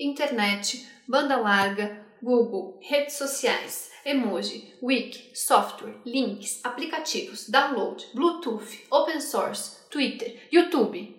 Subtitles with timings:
[0.00, 9.86] internet, banda larga, Google, redes sociais, emoji, wiki, software, links, aplicativos, download, Bluetooth, open source,
[9.90, 11.14] Twitter, YouTube.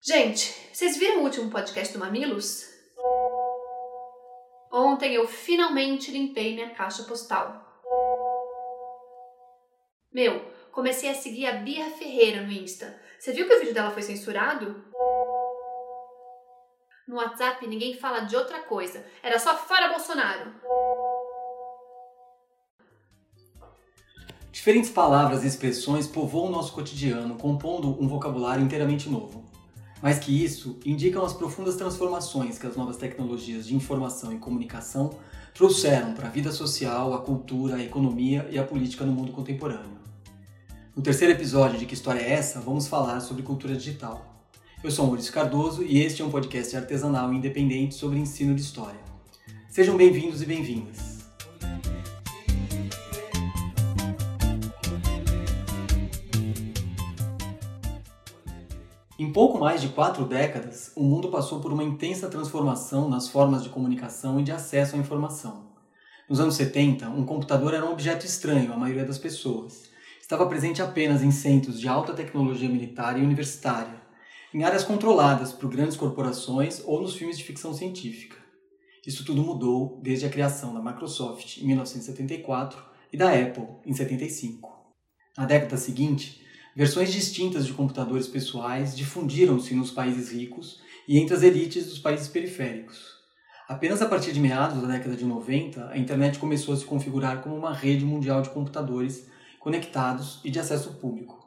[0.00, 2.66] Gente, vocês viram o último podcast do Mamilos?
[4.72, 7.62] Ontem eu finalmente limpei minha caixa postal.
[10.10, 10.40] Meu,
[10.72, 12.98] comecei a seguir a Bia Ferreira no Insta.
[13.18, 14.87] Você viu que o vídeo dela foi censurado?
[17.08, 19.02] No WhatsApp ninguém fala de outra coisa.
[19.22, 20.52] Era só fora Bolsonaro.
[24.52, 29.42] Diferentes palavras e expressões povoam nosso cotidiano, compondo um vocabulário inteiramente novo.
[30.02, 35.18] Mais que isso, indicam as profundas transformações que as novas tecnologias de informação e comunicação
[35.54, 39.98] trouxeram para a vida social, a cultura, a economia e a política no mundo contemporâneo.
[40.94, 44.37] No terceiro episódio de Que História é Essa, vamos falar sobre cultura digital.
[44.80, 49.00] Eu sou Maurício Cardoso e este é um podcast artesanal independente sobre ensino de história.
[49.68, 51.18] Sejam bem-vindos e bem-vindas.
[59.18, 63.64] Em pouco mais de quatro décadas, o mundo passou por uma intensa transformação nas formas
[63.64, 65.66] de comunicação e de acesso à informação.
[66.28, 69.88] Nos anos 70, um computador era um objeto estranho à maioria das pessoas.
[70.20, 73.97] Estava presente apenas em centros de alta tecnologia militar e universitária,
[74.54, 78.36] em áreas controladas por grandes corporações ou nos filmes de ficção científica.
[79.06, 82.82] Isso tudo mudou desde a criação da Microsoft em 1974
[83.12, 84.70] e da Apple em 75.
[85.36, 86.42] Na década seguinte,
[86.74, 92.28] versões distintas de computadores pessoais difundiram-se nos países ricos e entre as elites dos países
[92.28, 93.18] periféricos.
[93.68, 97.42] Apenas a partir de meados da década de 90, a internet começou a se configurar
[97.42, 99.28] como uma rede mundial de computadores
[99.60, 101.37] conectados e de acesso público.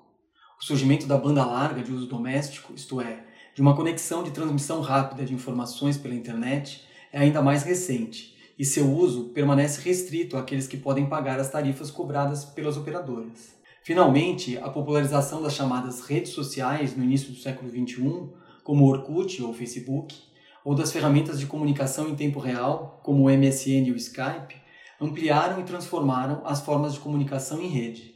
[0.61, 3.23] O surgimento da banda larga de uso doméstico, isto é,
[3.55, 8.63] de uma conexão de transmissão rápida de informações pela internet, é ainda mais recente, e
[8.63, 13.55] seu uso permanece restrito àqueles que podem pagar as tarifas cobradas pelas operadoras.
[13.81, 18.29] Finalmente, a popularização das chamadas redes sociais no início do século XXI,
[18.63, 20.15] como o Orkut ou Facebook,
[20.63, 24.61] ou das ferramentas de comunicação em tempo real, como o MSN e o Skype,
[25.01, 28.10] ampliaram e transformaram as formas de comunicação em rede.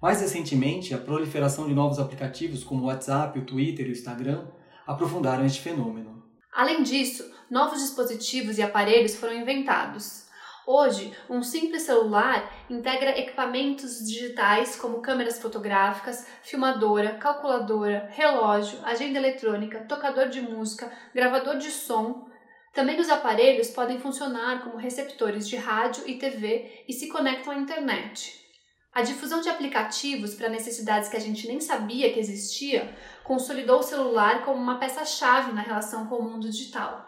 [0.00, 4.46] Mais recentemente, a proliferação de novos aplicativos como o WhatsApp, o Twitter e o Instagram
[4.86, 6.22] aprofundaram este fenômeno.
[6.54, 10.28] Além disso, novos dispositivos e aparelhos foram inventados.
[10.64, 19.80] Hoje, um simples celular integra equipamentos digitais como câmeras fotográficas, filmadora, calculadora, relógio, agenda eletrônica,
[19.88, 22.28] tocador de música, gravador de som.
[22.72, 27.56] Também os aparelhos podem funcionar como receptores de rádio e TV e se conectam à
[27.56, 28.47] internet.
[28.92, 33.82] A difusão de aplicativos para necessidades que a gente nem sabia que existia consolidou o
[33.82, 37.06] celular como uma peça-chave na relação com o mundo digital.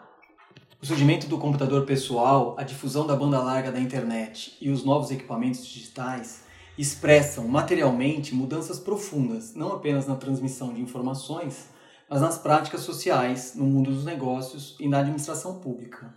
[0.81, 5.11] O surgimento do computador pessoal, a difusão da banda larga da internet e os novos
[5.11, 6.43] equipamentos digitais
[6.77, 11.69] expressam materialmente mudanças profundas, não apenas na transmissão de informações,
[12.09, 16.13] mas nas práticas sociais, no mundo dos negócios e na administração pública.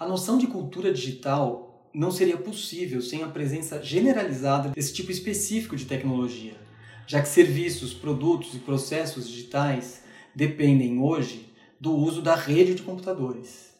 [0.00, 5.76] A noção de cultura digital não seria possível sem a presença generalizada desse tipo específico
[5.76, 6.56] de tecnologia,
[7.06, 10.02] já que serviços, produtos e processos digitais
[10.34, 13.72] dependem hoje do uso da rede de computadores.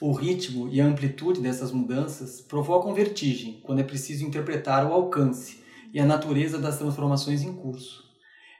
[0.00, 5.60] O ritmo e a amplitude dessas mudanças provocam vertigem quando é preciso interpretar o alcance
[5.92, 8.04] e a natureza das transformações em curso.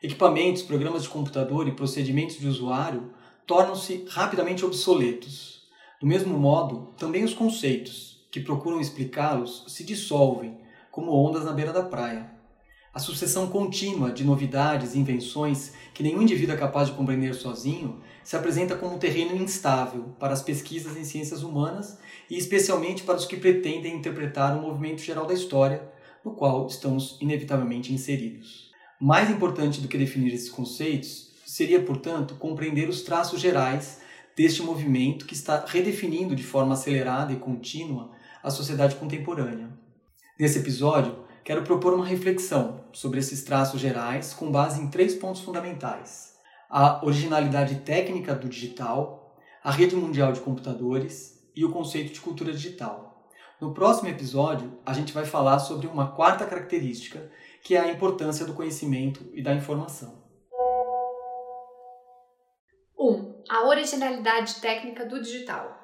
[0.02, 3.12] Equipamentos, programas de computador e procedimentos de usuário
[3.46, 5.62] tornam-se rapidamente obsoletos.
[6.00, 10.58] Do mesmo modo, também os conceitos, que procuram explicá-los se dissolvem,
[10.90, 12.30] como ondas na beira da praia.
[12.92, 18.00] A sucessão contínua de novidades e invenções que nenhum indivíduo é capaz de compreender sozinho
[18.24, 21.98] se apresenta como um terreno instável para as pesquisas em ciências humanas
[22.28, 25.88] e especialmente para os que pretendem interpretar o movimento geral da história,
[26.24, 28.72] no qual estamos inevitavelmente inseridos.
[29.00, 34.00] Mais importante do que definir esses conceitos seria, portanto, compreender os traços gerais
[34.36, 38.10] deste movimento que está redefinindo de forma acelerada e contínua
[38.42, 39.68] à sociedade contemporânea.
[40.38, 45.42] Nesse episódio, quero propor uma reflexão sobre esses traços gerais com base em três pontos
[45.42, 46.34] fundamentais:
[46.68, 52.52] a originalidade técnica do digital, a rede mundial de computadores e o conceito de cultura
[52.52, 53.28] digital.
[53.60, 57.30] No próximo episódio, a gente vai falar sobre uma quarta característica,
[57.62, 60.24] que é a importância do conhecimento e da informação.
[62.98, 63.06] 1.
[63.06, 65.79] Um, a originalidade técnica do digital.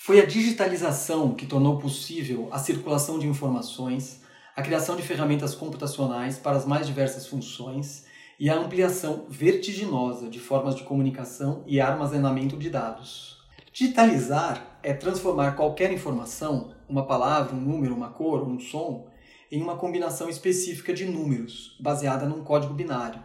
[0.00, 4.22] Foi a digitalização que tornou possível a circulação de informações,
[4.54, 8.06] a criação de ferramentas computacionais para as mais diversas funções
[8.38, 13.38] e a ampliação vertiginosa de formas de comunicação e armazenamento de dados.
[13.72, 19.10] Digitalizar é transformar qualquer informação, uma palavra, um número, uma cor, um som,
[19.50, 23.20] em uma combinação específica de números, baseada num código binário,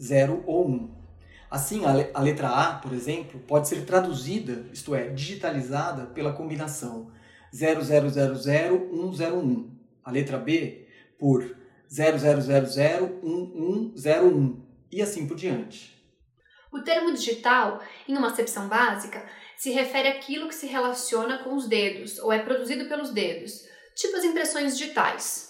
[0.00, 0.72] 0 ou 1.
[0.72, 1.05] Um.
[1.50, 7.10] Assim, a letra A, por exemplo, pode ser traduzida, isto é, digitalizada pela combinação
[7.52, 9.76] 0000101.
[10.04, 10.86] A letra B
[11.18, 11.56] por
[11.90, 14.56] 00001101
[14.90, 15.94] e assim por diante.
[16.72, 21.68] O termo digital, em uma acepção básica, se refere àquilo que se relaciona com os
[21.68, 23.64] dedos ou é produzido pelos dedos,
[23.94, 25.45] tipo as impressões digitais.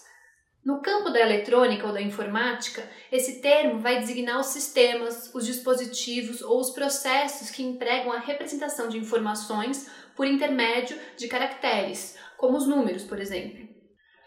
[0.66, 2.82] No campo da eletrônica ou da informática,
[3.12, 8.88] esse termo vai designar os sistemas, os dispositivos ou os processos que empregam a representação
[8.88, 13.64] de informações por intermédio de caracteres, como os números, por exemplo.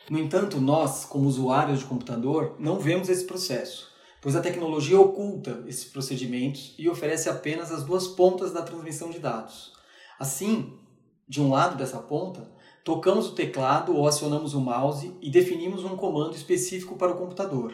[0.09, 3.91] No entanto, nós, como usuários de computador, não vemos esse processo,
[4.21, 9.19] pois a tecnologia oculta esses procedimentos e oferece apenas as duas pontas da transmissão de
[9.19, 9.73] dados.
[10.17, 10.79] Assim,
[11.27, 12.49] de um lado dessa ponta,
[12.89, 17.71] tocamos o teclado ou acionamos o mouse e definimos um comando específico para o computador.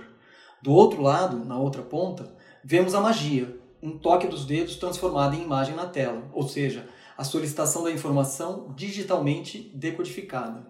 [0.62, 5.42] Do outro lado, na outra ponta, vemos a magia, um toque dos dedos transformado em
[5.42, 10.68] imagem na tela, ou seja, a solicitação da informação digitalmente decodificada.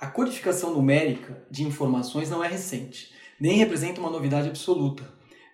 [0.00, 5.02] A codificação numérica de informações não é recente, nem representa uma novidade absoluta,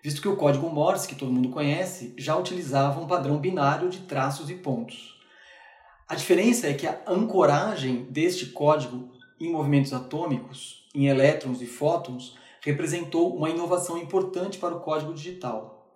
[0.03, 4.01] visto que o código Morse, que todo mundo conhece, já utilizava um padrão binário de
[4.01, 5.16] traços e pontos.
[6.09, 12.37] A diferença é que a ancoragem deste código em movimentos atômicos, em elétrons e fótons,
[12.61, 15.91] representou uma inovação importante para o código digital.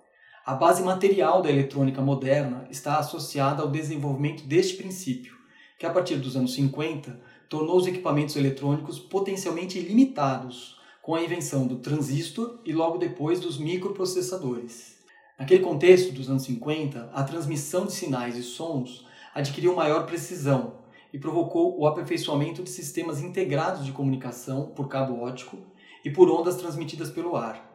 [0.46, 5.34] A base material da eletrônica moderna está associada ao desenvolvimento deste princípio,
[5.80, 7.18] que a partir dos anos 50
[7.48, 13.58] tornou os equipamentos eletrônicos potencialmente ilimitados, com a invenção do transistor e logo depois dos
[13.58, 14.98] microprocessadores.
[15.40, 20.82] Naquele contexto dos anos 50, a transmissão de sinais e sons adquiriu maior precisão
[21.14, 25.58] e provocou o aperfeiçoamento de sistemas integrados de comunicação por cabo óptico
[26.04, 27.70] e por ondas transmitidas pelo ar.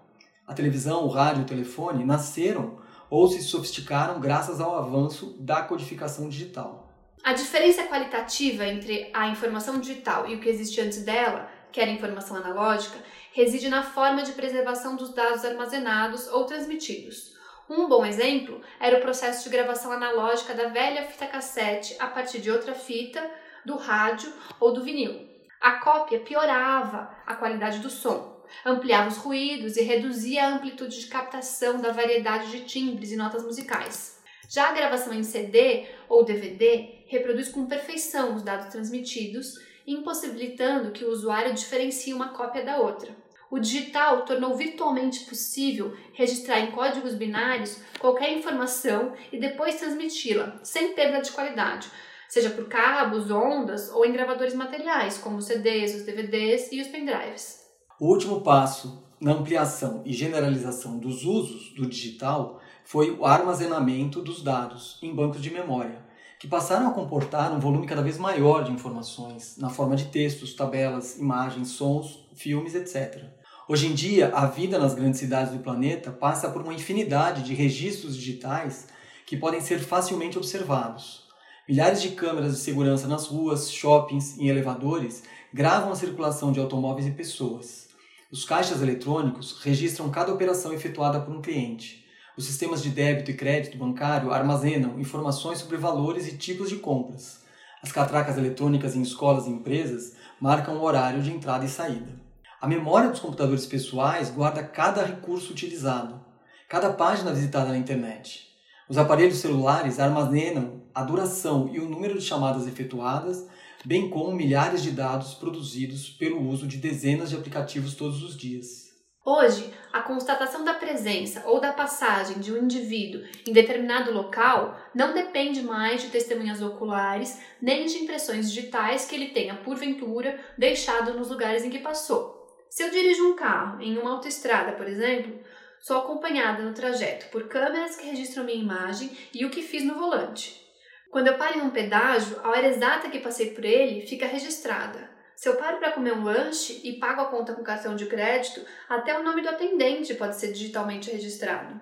[0.47, 2.79] A televisão, o rádio e o telefone nasceram
[3.11, 6.87] ou se sofisticaram graças ao avanço da codificação digital.
[7.23, 11.91] A diferença qualitativa entre a informação digital e o que existe antes dela, que era
[11.91, 12.99] informação analógica,
[13.33, 17.36] reside na forma de preservação dos dados armazenados ou transmitidos.
[17.69, 22.39] Um bom exemplo era o processo de gravação analógica da velha fita cassete a partir
[22.39, 23.29] de outra fita,
[23.65, 25.29] do rádio ou do vinil.
[25.61, 31.09] A cópia piorava a qualidade do som, ampliava os ruídos e reduzia a amplitude de
[31.09, 34.23] captação da variedade de timbres e notas musicais.
[34.49, 39.55] Já a gravação em CD ou DVD reproduz com perfeição os dados transmitidos,
[39.85, 43.26] impossibilitando que o usuário diferencie uma cópia da outra.
[43.51, 50.95] O digital tornou virtualmente possível registrar em códigos binários qualquer informação e depois transmiti-la, sem
[50.95, 51.89] perda de qualidade,
[52.29, 56.89] seja por cabos, ondas ou em gravadores materiais, como os CDs, os DVDs e os
[56.89, 57.65] pendrives.
[58.01, 64.43] O último passo na ampliação e generalização dos usos do digital foi o armazenamento dos
[64.43, 66.05] dados em bancos de memória,
[66.39, 70.55] que passaram a comportar um volume cada vez maior de informações, na forma de textos,
[70.55, 73.36] tabelas, imagens, sons, filmes, etc.
[73.69, 77.53] Hoje em dia, a vida nas grandes cidades do planeta passa por uma infinidade de
[77.53, 78.87] registros digitais
[79.27, 81.25] que podem ser facilmente observados.
[81.69, 87.09] Milhares de câmeras de segurança nas ruas, shoppings e elevadores gravam a circulação de automóveis
[87.09, 87.89] e pessoas.
[88.31, 92.07] Os caixas eletrônicos registram cada operação efetuada por um cliente.
[92.39, 97.41] Os sistemas de débito e crédito bancário armazenam informações sobre valores e tipos de compras.
[97.83, 102.26] As catracas eletrônicas em escolas e empresas marcam o horário de entrada e saída.
[102.67, 106.21] A memória dos computadores pessoais guarda cada recurso utilizado,
[106.69, 108.45] cada página visitada na internet.
[108.89, 113.47] Os aparelhos celulares armazenam a duração e o número de chamadas efetuadas,
[113.85, 118.87] bem como milhares de dados produzidos pelo uso de dezenas de aplicativos todos os dias.
[119.25, 125.15] Hoje, a constatação da presença ou da passagem de um indivíduo em determinado local não
[125.15, 131.31] depende mais de testemunhas oculares nem de impressões digitais que ele tenha, porventura, deixado nos
[131.31, 132.36] lugares em que passou.
[132.71, 135.39] Se eu dirijo um carro em uma autoestrada, por exemplo,
[135.81, 139.95] sou acompanhada no trajeto por câmeras que registram minha imagem e o que fiz no
[139.95, 140.65] volante.
[141.11, 145.09] Quando eu paro em um pedágio, a hora exata que passei por ele fica registrada.
[145.37, 148.65] Se eu paro para comer um lanche e pago a conta com cartão de crédito,
[148.89, 151.79] até o nome do atendente pode ser digitalmente registrado.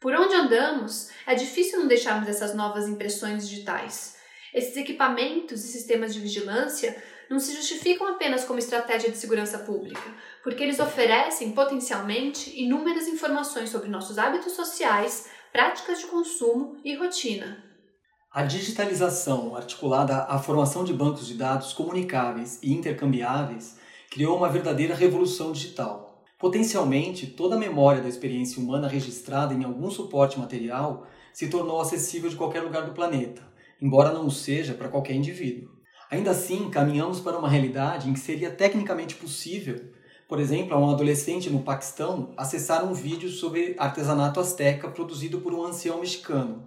[0.00, 4.16] Por onde andamos, é difícil não deixarmos essas novas impressões digitais.
[4.54, 6.96] Esses equipamentos e sistemas de vigilância
[7.30, 10.02] não se justificam apenas como estratégia de segurança pública,
[10.42, 17.64] porque eles oferecem potencialmente inúmeras informações sobre nossos hábitos sociais, práticas de consumo e rotina.
[18.32, 23.78] A digitalização, articulada à formação de bancos de dados comunicáveis e intercambiáveis,
[24.10, 26.24] criou uma verdadeira revolução digital.
[26.36, 32.28] Potencialmente, toda a memória da experiência humana registrada em algum suporte material se tornou acessível
[32.28, 33.42] de qualquer lugar do planeta,
[33.80, 35.79] embora não o seja para qualquer indivíduo.
[36.10, 39.90] Ainda assim, caminhamos para uma realidade em que seria tecnicamente possível
[40.30, 45.52] por exemplo, a um adolescente no Paquistão acessar um vídeo sobre artesanato asteca produzido por
[45.52, 46.62] um ancião mexicano,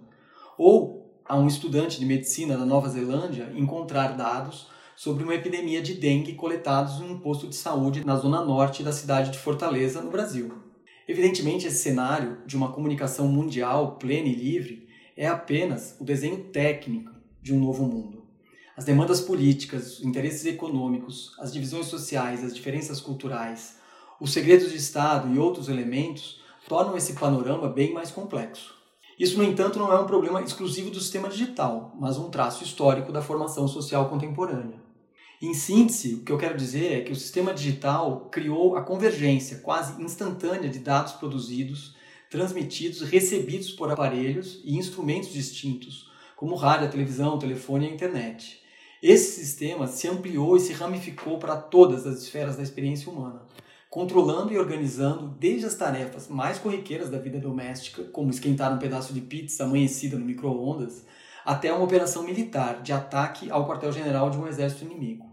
[0.58, 5.94] ou a um estudante de medicina da Nova Zelândia encontrar dados sobre uma epidemia de
[5.94, 10.10] dengue coletados em um posto de saúde na zona norte da cidade de Fortaleza, no
[10.10, 10.52] Brasil.
[11.08, 14.86] Evidentemente, esse cenário de uma comunicação mundial plena e livre
[15.16, 18.23] é apenas o desenho técnico de um novo mundo.
[18.76, 23.76] As demandas políticas, os interesses econômicos, as divisões sociais, as diferenças culturais,
[24.20, 28.74] os segredos de Estado e outros elementos tornam esse panorama bem mais complexo.
[29.16, 33.12] Isso, no entanto, não é um problema exclusivo do sistema digital, mas um traço histórico
[33.12, 34.82] da formação social contemporânea.
[35.40, 39.58] Em síntese, o que eu quero dizer é que o sistema digital criou a convergência
[39.58, 41.94] quase instantânea de dados produzidos,
[42.28, 48.63] transmitidos, recebidos por aparelhos e instrumentos distintos, como rádio, televisão, telefone e internet.
[49.06, 53.42] Esse sistema se ampliou e se ramificou para todas as esferas da experiência humana,
[53.90, 59.12] controlando e organizando desde as tarefas mais corriqueiras da vida doméstica, como esquentar um pedaço
[59.12, 61.04] de pizza amanhecida no micro-ondas,
[61.44, 65.30] até uma operação militar de ataque ao quartel-general de um exército inimigo.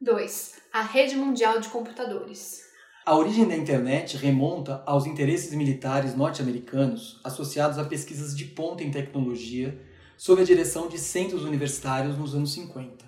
[0.00, 0.52] 2.
[0.72, 2.62] A rede mundial de computadores.
[3.04, 8.92] A origem da internet remonta aos interesses militares norte-americanos associados a pesquisas de ponta em
[8.92, 9.90] tecnologia
[10.22, 13.04] sob a direção de centros universitários nos anos 50.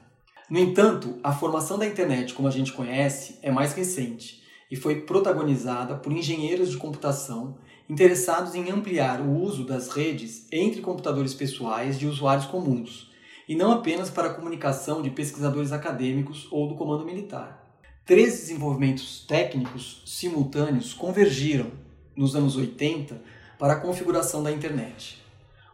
[0.50, 5.02] No entanto, a formação da internet como a gente conhece é mais recente e foi
[5.02, 7.56] protagonizada por engenheiros de computação
[7.88, 13.12] interessados em ampliar o uso das redes entre computadores pessoais de usuários comuns,
[13.48, 17.78] e não apenas para a comunicação de pesquisadores acadêmicos ou do comando militar.
[18.04, 21.70] Três desenvolvimentos técnicos simultâneos convergiram
[22.16, 23.22] nos anos 80
[23.56, 25.23] para a configuração da internet.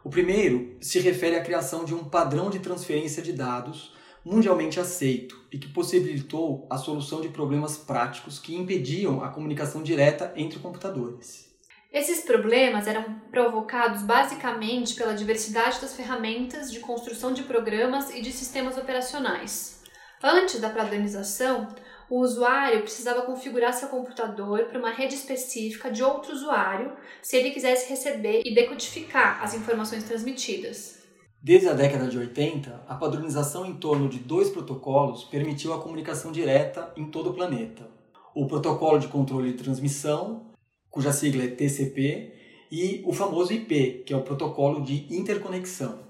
[0.02, 3.92] O primeiro se refere à criação de um padrão de transferência de dados
[4.25, 10.33] mundialmente aceito e que possibilitou a solução de problemas práticos que impediam a comunicação direta
[10.37, 11.50] entre computadores.
[11.92, 18.30] Esses problemas eram provocados basicamente pela diversidade das ferramentas de construção de programas e de
[18.30, 19.83] sistemas operacionais.
[20.23, 21.66] Antes da padronização,
[22.11, 27.52] o usuário precisava configurar seu computador para uma rede específica de outro usuário se ele
[27.52, 30.99] quisesse receber e decodificar as informações transmitidas.
[31.40, 36.33] Desde a década de 80, a padronização em torno de dois protocolos permitiu a comunicação
[36.33, 37.88] direta em todo o planeta.
[38.35, 40.50] O Protocolo de Controle de Transmissão,
[40.90, 42.35] cuja sigla é TCP,
[42.71, 46.00] e o famoso IP, que é o Protocolo de Interconexão.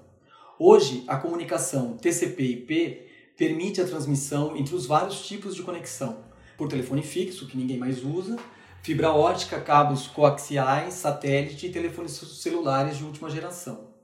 [0.59, 3.10] Hoje, a comunicação TCP/IP
[3.41, 6.19] permite a transmissão entre os vários tipos de conexão,
[6.55, 8.37] por telefone fixo, que ninguém mais usa,
[8.83, 13.95] fibra ótica, cabos coaxiais, satélite e telefones celulares de última geração.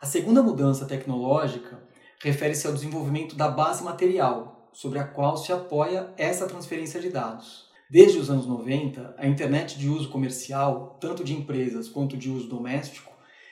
[0.00, 1.78] A segunda mudança tecnológica
[2.22, 7.66] refere-se ao desenvolvimento da base material, sobre a qual se apoia essa transferência de dados.
[7.90, 12.48] Desde os anos 90, a internet de uso comercial, tanto de empresas quanto de uso
[12.48, 13.09] doméstico,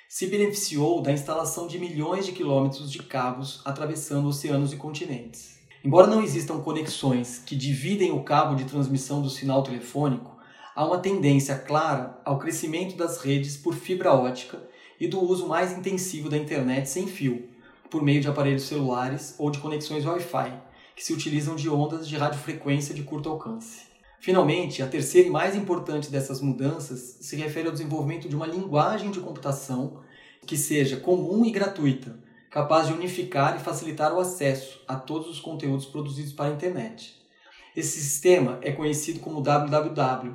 [0.08, 5.58] se beneficiou da instalação de milhões de quilômetros de cabos atravessando oceanos e continentes.
[5.84, 10.34] Embora não existam conexões que dividem o cabo de transmissão do sinal telefônico,
[10.74, 14.66] há uma tendência clara ao crescimento das redes por fibra ótica
[14.98, 17.46] e do uso mais intensivo da internet sem fio,
[17.90, 20.54] por meio de aparelhos celulares ou de conexões Wi-Fi,
[20.96, 23.87] que se utilizam de ondas de radiofrequência de curto alcance.
[24.20, 29.10] Finalmente, a terceira e mais importante dessas mudanças se refere ao desenvolvimento de uma linguagem
[29.10, 30.00] de computação
[30.44, 32.18] que seja comum e gratuita,
[32.50, 37.14] capaz de unificar e facilitar o acesso a todos os conteúdos produzidos para a internet.
[37.76, 40.34] Esse sistema é conhecido como www,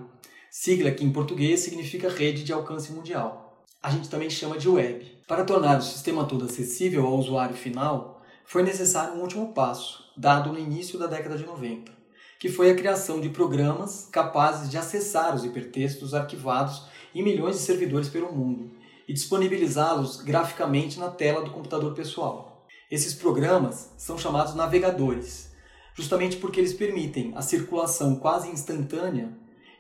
[0.50, 3.66] sigla que em português significa rede de alcance mundial.
[3.82, 5.06] A gente também chama de web.
[5.28, 10.54] Para tornar o sistema todo acessível ao usuário final, foi necessário um último passo, dado
[10.54, 12.03] no início da década de 90
[12.44, 16.84] que foi a criação de programas capazes de acessar os hipertextos arquivados
[17.16, 18.70] em milhões de servidores pelo mundo
[19.08, 22.68] e disponibilizá-los graficamente na tela do computador pessoal.
[22.92, 25.54] Esses programas são chamados navegadores,
[25.96, 29.32] justamente porque eles permitem a circulação quase instantânea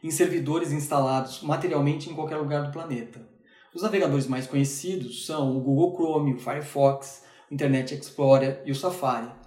[0.01, 3.27] em servidores instalados materialmente em qualquer lugar do planeta.
[3.75, 8.75] Os navegadores mais conhecidos são o Google Chrome, o Firefox, o Internet Explorer e o
[8.75, 9.42] Safari.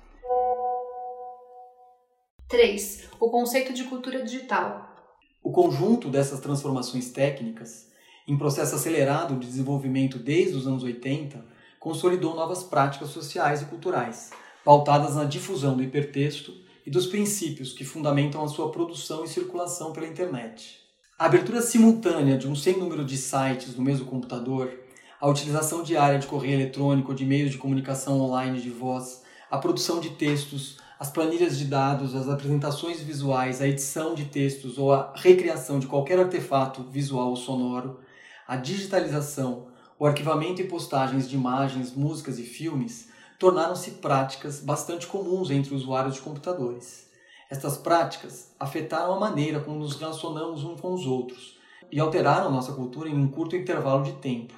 [2.49, 3.09] 3.
[3.19, 4.95] O conceito de cultura digital.
[5.43, 7.89] O conjunto dessas transformações técnicas,
[8.25, 11.45] em processo acelerado de desenvolvimento desde os anos 80,
[11.81, 14.31] consolidou novas práticas sociais e culturais,
[14.65, 16.55] pautadas na difusão do hipertexto
[16.87, 20.79] e dos princípios que fundamentam a sua produção e circulação pela internet.
[21.19, 24.73] A abertura simultânea de um sem número de sites no mesmo computador,
[25.21, 29.99] a utilização diária de correio eletrônico de meios de comunicação online de voz, a produção
[29.99, 35.13] de textos, as planilhas de dados, as apresentações visuais, a edição de textos ou a
[35.15, 38.01] recriação de qualquer artefato visual ou sonoro,
[38.49, 45.51] a digitalização, o arquivamento e postagens de imagens, músicas e filmes tornaram-se práticas bastante comuns
[45.51, 47.11] entre usuários de computadores.
[47.51, 51.59] Estas práticas afetaram a maneira como nos relacionamos uns com os outros
[51.93, 54.55] e alteraram nossa cultura em um curto intervalo de tempo.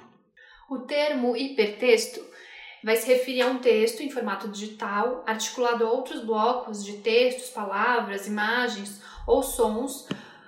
[0.69, 2.21] O termo hipertexto
[2.83, 7.49] vai se referir a um texto em formato digital articulado a outros blocos de textos,
[7.49, 10.07] palavras, imagens ou sons,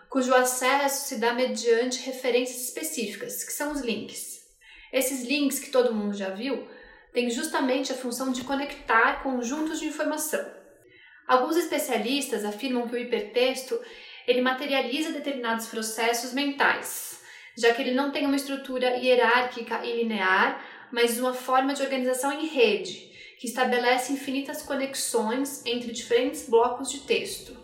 [0.10, 4.42] cujo acesso se dá mediante referências específicas, que são os links.
[4.92, 6.68] Esses links que todo mundo já viu
[7.14, 10.46] têm justamente a função de conectar conjuntos de informação.
[11.28, 13.80] Alguns especialistas afirmam que o hipertexto
[14.28, 17.22] ele materializa determinados processos mentais,
[17.58, 20.62] já que ele não tem uma estrutura hierárquica e linear,
[20.92, 27.00] mas uma forma de organização em rede, que estabelece infinitas conexões entre diferentes blocos de
[27.02, 27.58] texto.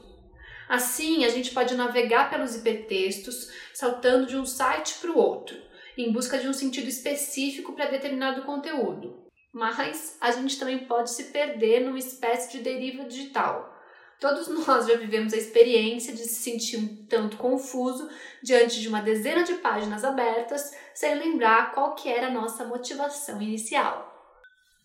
[0.67, 5.55] Assim, a gente pode navegar pelos hipertextos, saltando de um site para o outro,
[5.98, 9.25] em busca de um sentido específico para determinado conteúdo.
[9.53, 13.76] Mas a gente também pode se perder numa espécie de deriva digital.
[14.19, 18.09] Todos nós já vivemos a experiência de se sentir um tanto confuso
[18.41, 23.39] diante de uma dezena de páginas abertas, sem lembrar qual que era a nossa motivação
[23.39, 24.12] inicial.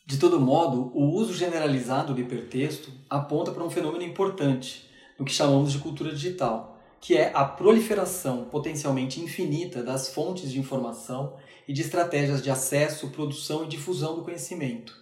[0.04, 5.32] De todo modo, o uso generalizado do hipertexto aponta para um fenômeno importante no que
[5.32, 11.36] chamamos de cultura digital, que é a proliferação potencialmente infinita das fontes de informação
[11.66, 14.94] e de estratégias de acesso, produção e difusão do conhecimento,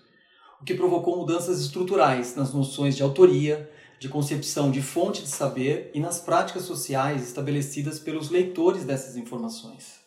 [0.61, 5.91] o que provocou mudanças estruturais nas noções de autoria, de concepção de fonte de saber
[5.93, 10.01] e nas práticas sociais estabelecidas pelos leitores dessas informações.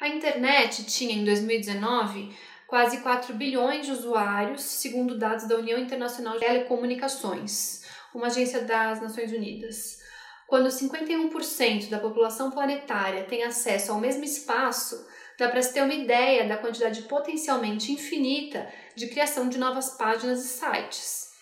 [0.00, 2.32] A internet tinha em 2019
[2.68, 7.82] quase 4 bilhões de usuários, segundo dados da União Internacional de Telecomunicações,
[8.14, 9.98] uma agência das Nações Unidas.
[10.46, 15.04] Quando 51% da população planetária tem acesso ao mesmo espaço,
[15.36, 20.44] dá para se ter uma ideia da quantidade potencialmente infinita de criação de novas páginas
[20.44, 21.32] e sites.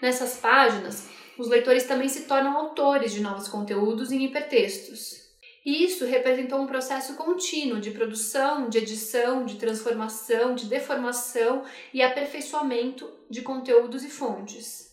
[0.00, 5.22] Nessas páginas, os leitores também se tornam autores de novos conteúdos em hipertextos.
[5.64, 11.64] E isso representou um processo contínuo de produção, de edição, de transformação, de deformação
[11.94, 14.90] e aperfeiçoamento de conteúdos e fontes.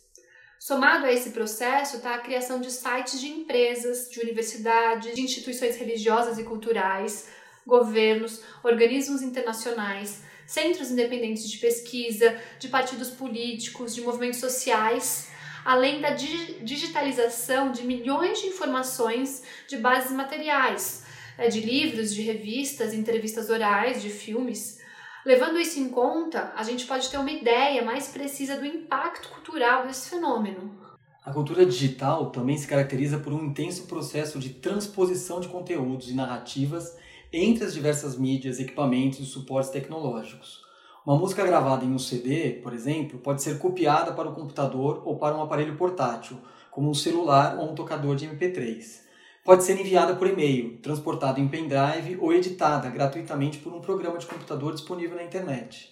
[0.59, 5.77] Somado a esse processo está a criação de sites de empresas, de universidades, de instituições
[5.77, 7.29] religiosas e culturais,
[7.65, 15.29] governos, organismos internacionais, centros independentes de pesquisa, de partidos políticos, de movimentos sociais,
[15.69, 21.05] além da digitalização de milhões de informações de bases materiais,
[21.37, 24.79] é, de livros, de revistas, entrevistas orais, de filmes.
[25.23, 29.85] Levando isso em conta, a gente pode ter uma ideia mais precisa do impacto cultural
[29.85, 30.75] desse fenômeno.
[31.23, 36.15] A cultura digital também se caracteriza por um intenso processo de transposição de conteúdos e
[36.15, 36.97] narrativas
[37.31, 40.67] entre as diversas mídias, equipamentos e suportes tecnológicos.
[41.05, 45.17] Uma música gravada em um CD, por exemplo, pode ser copiada para o computador ou
[45.17, 46.37] para um aparelho portátil,
[46.69, 49.09] como um celular ou um tocador de MP3
[49.49, 54.27] pode ser enviada por e-mail, transportada em pendrive ou editada gratuitamente por um programa de
[54.27, 55.91] computador disponível na internet.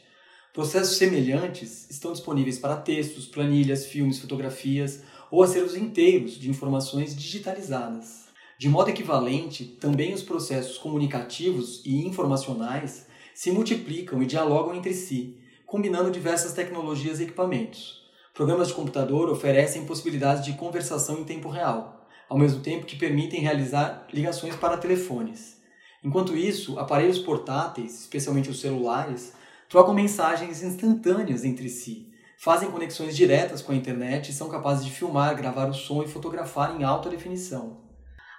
[0.54, 8.28] Processos semelhantes estão disponíveis para textos, planilhas, filmes, fotografias ou acervos inteiros de informações digitalizadas.
[8.60, 13.07] De modo equivalente, também os processos comunicativos e informacionais
[13.38, 18.02] se multiplicam e dialogam entre si, combinando diversas tecnologias e equipamentos.
[18.34, 23.40] Programas de computador oferecem possibilidades de conversação em tempo real, ao mesmo tempo que permitem
[23.40, 25.62] realizar ligações para telefones.
[26.04, 29.34] Enquanto isso, aparelhos portáteis, especialmente os celulares,
[29.70, 34.90] trocam mensagens instantâneas entre si, fazem conexões diretas com a internet e são capazes de
[34.90, 37.87] filmar, gravar o som e fotografar em alta definição.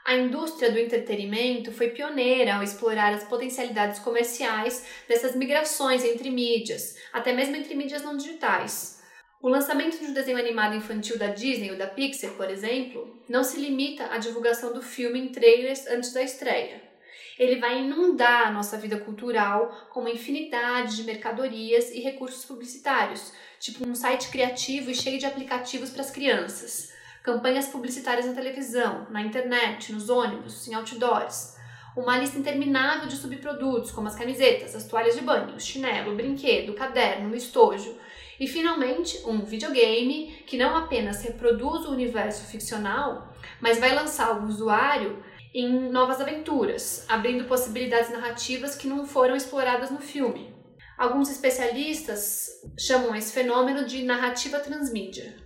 [0.08, 6.96] A indústria do entretenimento foi pioneira ao explorar as potencialidades comerciais dessas migrações entre mídias,
[7.12, 9.02] até mesmo entre mídias não digitais.
[9.42, 13.44] O lançamento de um desenho animado infantil da Disney ou da Pixar, por exemplo, não
[13.44, 16.80] se limita à divulgação do filme em trailers antes da estreia.
[17.38, 23.30] Ele vai inundar a nossa vida cultural com uma infinidade de mercadorias e recursos publicitários,
[23.60, 29.06] tipo um site criativo e cheio de aplicativos para as crianças, campanhas publicitárias na televisão,
[29.10, 31.56] na internet, nos ônibus, em outdoors,
[31.96, 36.16] uma lista interminável de subprodutos, como as camisetas, as toalhas de banho, o chinelo, o
[36.16, 37.96] brinquedo, o caderno, o estojo,
[38.38, 44.46] e finalmente um videogame que não apenas reproduz o universo ficcional, mas vai lançar o
[44.46, 50.54] usuário em novas aventuras, abrindo possibilidades narrativas que não foram exploradas no filme.
[50.96, 55.36] Alguns especialistas chamam esse fenômeno de narrativa transmídia.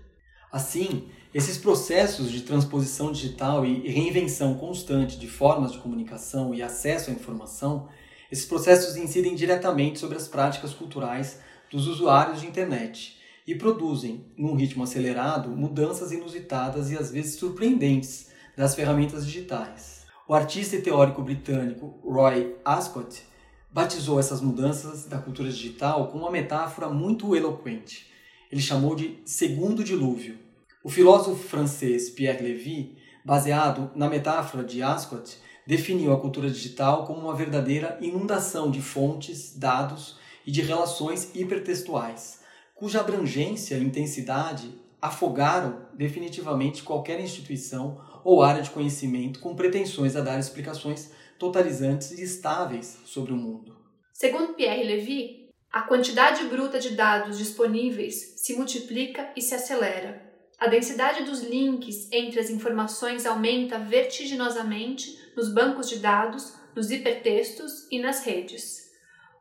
[0.50, 7.10] Assim, esses processos de transposição digital e reinvenção constante de formas de comunicação e acesso
[7.10, 7.88] à informação,
[8.30, 11.40] esses processos incidem diretamente sobre as práticas culturais
[11.70, 13.16] dos usuários de internet
[13.46, 20.02] e produzem, num ritmo acelerado, mudanças inusitadas e às vezes surpreendentes das ferramentas digitais.
[20.28, 23.22] O artista e teórico britânico Roy Ascott
[23.70, 28.06] batizou essas mudanças da cultura digital com uma metáfora muito eloquente.
[28.50, 30.51] Ele chamou de segundo dilúvio.
[30.84, 37.20] O filósofo francês Pierre Lévy, baseado na metáfora de Ascott, definiu a cultura digital como
[37.20, 42.40] uma verdadeira inundação de fontes, dados e de relações hipertextuais,
[42.74, 50.20] cuja abrangência e intensidade afogaram definitivamente qualquer instituição ou área de conhecimento com pretensões a
[50.20, 53.76] dar explicações totalizantes e estáveis sobre o mundo.
[54.12, 60.31] Segundo Pierre Levy, a quantidade bruta de dados disponíveis se multiplica e se acelera.
[60.58, 67.86] A densidade dos links entre as informações aumenta vertiginosamente nos bancos de dados, nos hipertextos
[67.90, 68.82] e nas redes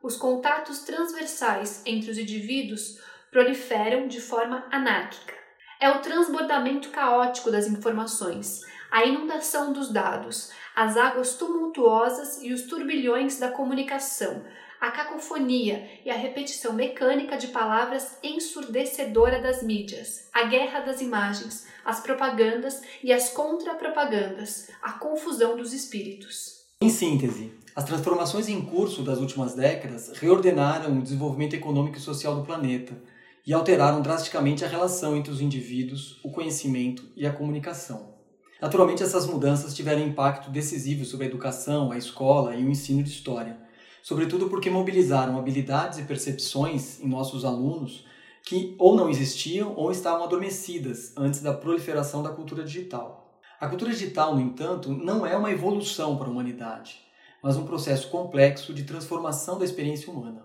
[0.02, 2.98] os contatos transversais entre os indivíduos
[3.30, 5.32] proliferam de forma anárquica.
[5.80, 12.62] É o transbordamento caótico das informações, a inundação dos dados, as águas tumultuosas e os
[12.62, 14.44] turbilhões da comunicação,
[14.82, 21.68] a cacofonia e a repetição mecânica de palavras ensurdecedora das mídias, a guerra das imagens,
[21.84, 26.64] as propagandas e as contrapropagandas, a confusão dos espíritos.
[26.82, 32.34] Em síntese, as transformações em curso das últimas décadas reordenaram o desenvolvimento econômico e social
[32.34, 33.00] do planeta
[33.46, 38.16] e alteraram drasticamente a relação entre os indivíduos, o conhecimento e a comunicação.
[38.60, 43.10] Naturalmente, essas mudanças tiveram impacto decisivo sobre a educação, a escola e o ensino de
[43.10, 43.62] história,
[44.02, 48.04] sobretudo porque mobilizaram habilidades e percepções em nossos alunos
[48.44, 53.40] que ou não existiam ou estavam adormecidas antes da proliferação da cultura digital.
[53.60, 57.02] A cultura digital, no entanto, não é uma evolução para a humanidade
[57.42, 60.44] mas um processo complexo de transformação da experiência humana.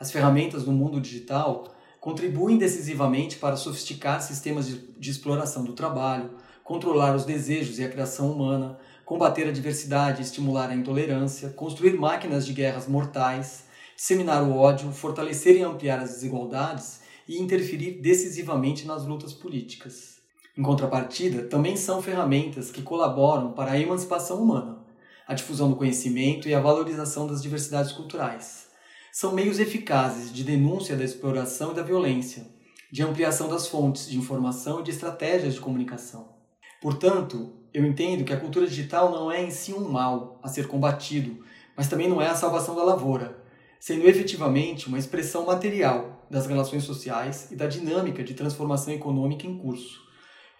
[0.00, 6.30] As ferramentas do mundo digital contribuem decisivamente para sofisticar sistemas de, exploração do trabalho,
[6.64, 11.94] controlar os desejos e a criação humana, combater a diversidade e estimular a intolerância, construir
[11.94, 13.64] máquinas de guerras mortais,
[13.96, 20.14] disseminar o ódio, fortalecer e ampliar as desigualdades e interferir decisivamente nas lutas políticas.
[20.56, 24.84] Em contrapartida, também são ferramentas que colaboram para a emancipação humana,
[25.26, 28.68] a difusão do conhecimento e a valorização das diversidades culturais.
[29.12, 32.46] São meios eficazes de denúncia da exploração e da violência,
[32.90, 36.34] de ampliação das fontes de informação e de estratégias de comunicação.
[36.80, 40.68] Portanto, eu entendo que a cultura digital não é em si um mal a ser
[40.68, 41.44] combatido,
[41.76, 43.36] mas também não é a salvação da lavoura,
[43.80, 49.58] sendo efetivamente uma expressão material das relações sociais e da dinâmica de transformação econômica em
[49.58, 50.00] curso,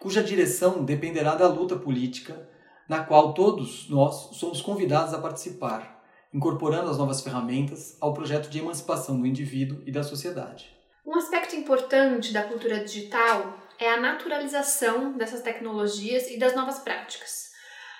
[0.00, 2.48] cuja direção dependerá da luta política
[2.88, 8.58] na qual todos nós somos convidados a participar, incorporando as novas ferramentas ao projeto de
[8.58, 10.68] emancipação do indivíduo e da sociedade.
[11.06, 17.52] Um aspecto importante da cultura digital é a naturalização dessas tecnologias e das novas práticas.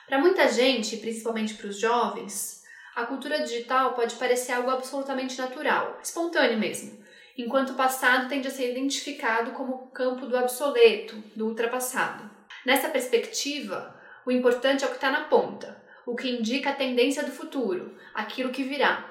[0.06, 2.62] Para muita gente, principalmente para os jovens,
[2.94, 7.02] a cultura digital pode parecer algo absolutamente natural, espontâneo mesmo,
[7.36, 12.30] enquanto o passado tende a ser identificado como o campo do obsoleto, do ultrapassado.
[12.64, 17.24] Nessa perspectiva, o importante é o que está na ponta, o que indica a tendência
[17.24, 19.10] do futuro, aquilo que virá.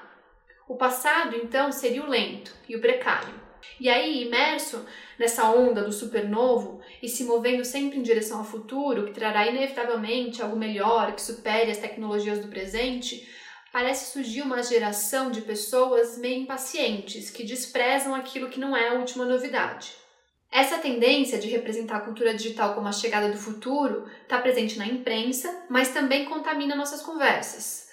[0.66, 3.43] O passado, então, seria o lento e o precário.
[3.80, 4.84] E aí, imerso
[5.18, 10.42] nessa onda do supernovo e se movendo sempre em direção ao futuro, que trará inevitavelmente
[10.42, 13.28] algo melhor, que supere as tecnologias do presente,
[13.72, 18.94] parece surgir uma geração de pessoas meio impacientes, que desprezam aquilo que não é a
[18.94, 19.92] última novidade.
[20.50, 24.86] Essa tendência de representar a cultura digital como a chegada do futuro está presente na
[24.86, 27.83] imprensa, mas também contamina nossas conversas.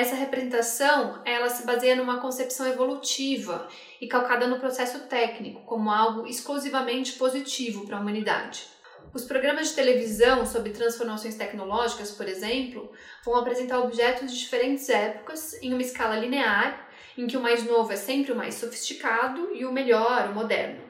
[0.00, 3.68] Essa representação, ela se baseia numa concepção evolutiva
[4.00, 8.66] e calcada no processo técnico, como algo exclusivamente positivo para a humanidade.
[9.12, 12.90] Os programas de televisão sobre transformações tecnológicas, por exemplo,
[13.22, 17.92] vão apresentar objetos de diferentes épocas em uma escala linear, em que o mais novo
[17.92, 20.80] é sempre o mais sofisticado e o melhor, o moderno.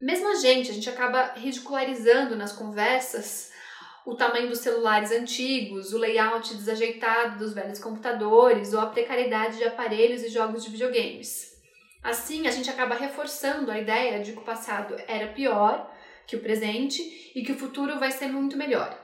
[0.00, 3.52] Mesmo a gente, a gente acaba ridicularizando nas conversas
[4.04, 9.64] o tamanho dos celulares antigos, o layout desajeitado dos velhos computadores ou a precariedade de
[9.64, 11.54] aparelhos e jogos de videogames.
[12.02, 15.90] Assim, a gente acaba reforçando a ideia de que o passado era pior
[16.26, 18.98] que o presente e que o futuro vai ser muito melhor.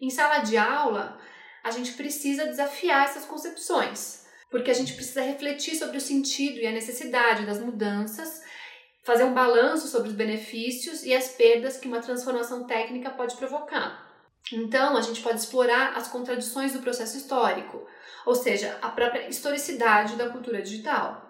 [0.00, 1.18] Em sala de aula,
[1.62, 6.66] a gente precisa desafiar essas concepções, porque a gente precisa refletir sobre o sentido e
[6.66, 8.42] a necessidade das mudanças,
[9.02, 14.07] fazer um balanço sobre os benefícios e as perdas que uma transformação técnica pode provocar.
[14.52, 17.82] Então, a gente pode explorar as contradições do processo histórico,
[18.24, 21.22] ou seja, a própria historicidade da cultura digital.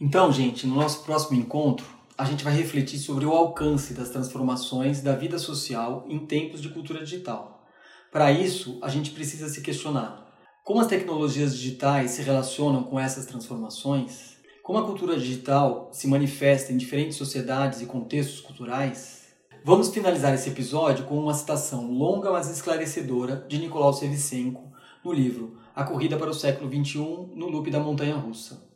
[0.00, 5.00] Então, gente, no nosso próximo encontro, a gente vai refletir sobre o alcance das transformações
[5.00, 7.66] da vida social em tempos de cultura digital.
[8.10, 10.22] Para isso, a gente precisa se questionar
[10.64, 16.72] como as tecnologias digitais se relacionam com essas transformações, como a cultura digital se manifesta
[16.72, 19.21] em diferentes sociedades e contextos culturais.
[19.64, 24.72] Vamos finalizar esse episódio com uma citação longa mas esclarecedora de Nicolau Sevicenko
[25.04, 28.68] no livro A Corrida para o Século XXI no Loop da Montanha Russa.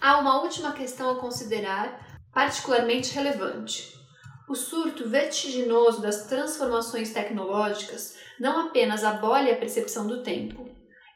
[0.00, 3.92] Há uma última questão a considerar particularmente relevante.
[4.48, 10.68] O surto vertiginoso das transformações tecnológicas não apenas abole a percepção do tempo,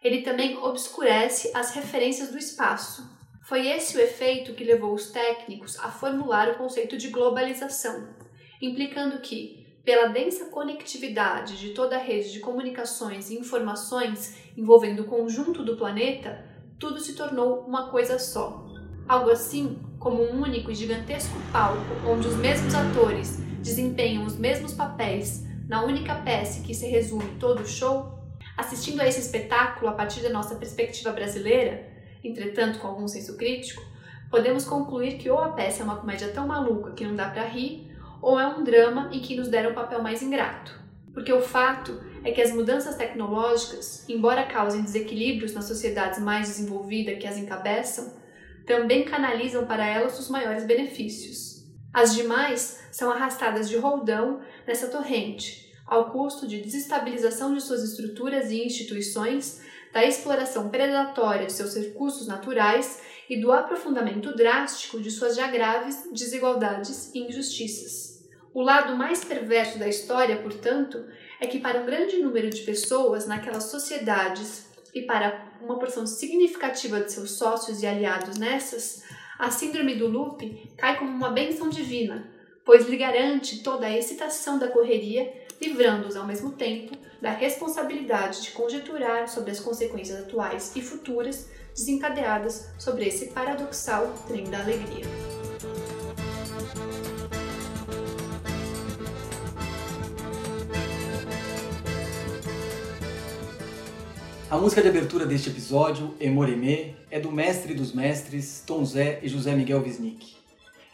[0.02, 3.08] ele também obscurece as referências do espaço.
[3.44, 8.08] Foi esse o efeito que levou os técnicos a formular o conceito de globalização,
[8.62, 15.06] implicando que, pela densa conectividade de toda a rede de comunicações e informações envolvendo o
[15.06, 16.44] conjunto do planeta,
[16.78, 18.64] tudo se tornou uma coisa só.
[19.08, 24.72] Algo assim como um único e gigantesco palco onde os mesmos atores desempenham os mesmos
[24.72, 28.18] papéis na única peça que se resume todo o show?
[28.56, 31.88] Assistindo a esse espetáculo a partir da nossa perspectiva brasileira,
[32.22, 33.82] entretanto com algum senso crítico,
[34.30, 37.44] podemos concluir que ou a peça é uma comédia tão maluca que não dá para
[37.44, 37.81] rir,
[38.22, 40.80] ou é um drama em que nos deram um papel mais ingrato.
[41.12, 47.18] Porque o fato é que as mudanças tecnológicas, embora causem desequilíbrios nas sociedades mais desenvolvidas
[47.18, 48.14] que as encabeçam,
[48.64, 51.66] também canalizam para elas os maiores benefícios.
[51.92, 58.50] As demais são arrastadas de roldão nessa torrente, ao custo de desestabilização de suas estruturas
[58.50, 59.60] e instituições,
[59.92, 66.08] da exploração predatória de seus recursos naturais e do aprofundamento drástico de suas já graves
[66.10, 68.11] desigualdades e injustiças.
[68.54, 71.02] O lado mais perverso da história, portanto,
[71.40, 77.00] é que para um grande número de pessoas naquelas sociedades e para uma porção significativa
[77.00, 79.02] de seus sócios e aliados nessas,
[79.38, 82.30] a síndrome do loop cai como uma benção divina,
[82.62, 88.50] pois lhe garante toda a excitação da correria, livrando-os ao mesmo tempo da responsabilidade de
[88.50, 95.06] conjecturar sobre as consequências atuais e futuras desencadeadas sobre esse paradoxal trem da alegria.
[104.52, 109.26] A música de abertura deste episódio, Emoremê, é do mestre dos mestres Tom Zé e
[109.26, 110.36] José Miguel Wisnik.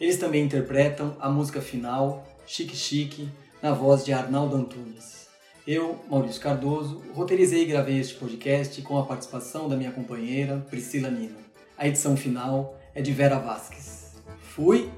[0.00, 3.28] Eles também interpretam a música final, Chique Chique,
[3.60, 5.26] na voz de Arnaldo Antunes.
[5.66, 11.10] Eu, Maurício Cardoso, roteirizei e gravei este podcast com a participação da minha companheira Priscila
[11.10, 11.38] Nina.
[11.76, 14.12] A edição final é de Vera Vasques.
[14.40, 14.88] Fui!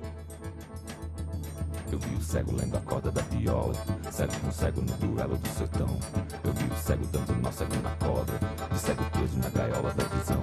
[1.93, 3.75] Eu vi o cego lendo a corda da viola,
[4.13, 5.99] cego com cego no duelo do sertão.
[6.45, 8.33] Eu vi o cego dando nó cego na corda,
[8.73, 10.41] de cego preso na gaiola da visão.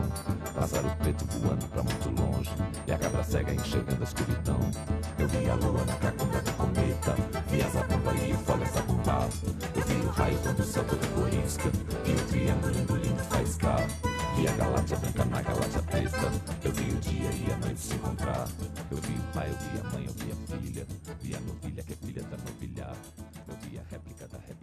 [0.54, 2.52] Pássaro preto voando pra muito longe,
[2.86, 4.60] e a cabra cega enxergando a escuridão.
[5.18, 7.16] Eu vi a lua na cacunda do cometa,
[7.48, 9.30] vi a zabumba e o folha zabumbar.
[9.76, 11.72] Eu vi o raio quando o céu todo corisca,
[12.04, 13.88] vi o triângulo engolindo faiscar.
[14.40, 16.32] E a galáxia branca na galáxia preta.
[16.64, 18.48] Eu vi o dia e a noite se encontrar.
[18.92, 20.88] Eu vi o pai, eu vi a mãe, eu vi a filha.
[21.22, 22.88] Vi a novilha que é filha da novilha.
[23.48, 24.57] Eu vi a réplica da réplica.